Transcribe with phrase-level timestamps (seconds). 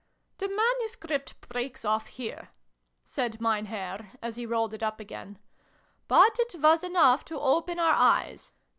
[0.39, 2.49] "The manuscript breaks off here,"
[3.03, 5.37] said Mein Herr, as he rolled it up again;
[6.07, 8.51] "but it was enough to open our eyes.